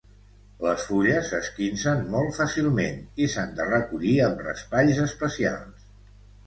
[0.61, 5.91] Les fulles s'esquincen molt fàcilment i s'han de recollir amb raspalls especials.